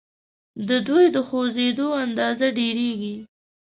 د 0.67 0.69
دوی 0.87 1.05
د 1.15 1.17
خوځیدو 1.27 1.87
اندازه 2.03 2.47
ډیریږي. 2.57 3.15